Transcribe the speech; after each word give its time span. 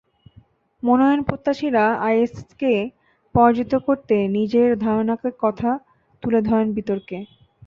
মনোনয়ন 0.83 1.21
প্রত্যাশীরা 1.27 1.85
আইএসকে 2.07 2.73
পরাজিত 3.35 3.73
করতে 3.87 4.15
নিজেদের 4.35 4.73
ধারণার 4.79 5.19
কথা 5.43 5.69
তুলে 6.23 6.39
ধরেন 6.47 6.67
বিতর্কে। 6.77 7.17